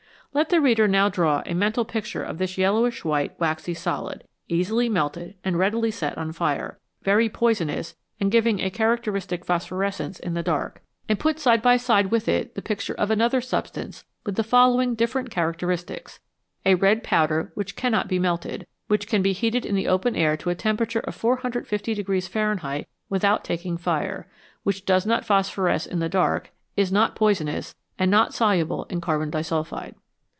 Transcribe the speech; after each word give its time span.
Let 0.33 0.47
the 0.47 0.61
reader 0.61 0.87
now 0.87 1.09
draw 1.09 1.43
a 1.45 1.53
mental 1.53 1.83
picture 1.83 2.23
of 2.23 2.37
this 2.37 2.57
yellowish 2.57 3.03
white, 3.03 3.37
waxy 3.37 3.73
solid, 3.73 4.23
easily 4.47 4.87
melted 4.87 5.35
and 5.43 5.59
readily 5.59 5.91
set 5.91 6.17
on 6.17 6.31
fire, 6.31 6.79
very 7.03 7.27
poisonous 7.27 7.97
and 8.17 8.31
giving 8.31 8.61
a 8.61 8.69
characteristic 8.69 9.43
phosphorescence 9.43 10.21
in 10.21 10.33
the 10.33 10.41
dark, 10.41 10.81
and 11.09 11.19
put 11.19 11.37
side 11.37 11.61
by 11.61 11.75
side 11.75 12.11
with 12.11 12.23
51 12.27 12.37
ELEMENTS 12.37 12.55
WITH 12.55 12.63
DOUBLE 12.63 12.63
IDENTITY 12.63 12.93
it 12.95 12.95
the 12.95 12.95
picture 12.95 13.01
of 13.03 13.11
another 13.11 13.41
substance 13.41 14.05
with 14.25 14.35
the 14.35 14.49
following 14.49 14.95
different 14.95 15.29
characteristics: 15.31 16.21
a 16.65 16.75
red 16.75 17.03
powder 17.03 17.51
which 17.53 17.75
cannot 17.75 18.07
be 18.07 18.17
melted, 18.17 18.65
which 18.87 19.07
can 19.07 19.21
be 19.21 19.33
heated 19.33 19.65
in 19.65 19.75
the 19.75 19.89
open 19.89 20.15
air 20.15 20.37
to 20.37 20.49
a 20.49 20.55
temperature 20.55 21.01
of 21.01 21.13
450 21.13 22.03
Fahrenheit 22.21 22.87
without 23.09 23.43
taking 23.43 23.75
fire, 23.75 24.29
which 24.63 24.85
does 24.85 25.05
not 25.05 25.25
phosphoresce 25.25 25.85
in 25.85 25.99
the 25.99 26.07
dark, 26.07 26.51
is 26.77 26.89
not 26.89 27.17
poisonous, 27.17 27.75
and 27.99 28.09
not 28.09 28.33
soluble 28.33 28.85
in 28.85 29.01
carbon 29.01 29.29
disulphide. 29.29 29.93